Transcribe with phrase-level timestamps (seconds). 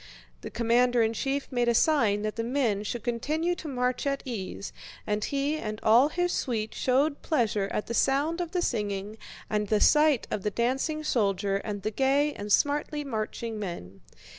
[0.41, 4.23] The commander in chief made a sign that the men should continue to march at
[4.25, 4.73] ease,
[5.05, 9.67] and he and all his suite showed pleasure at the sound of the singing and
[9.67, 14.01] the sight of the dancing soldier and the gay and smartly marching men.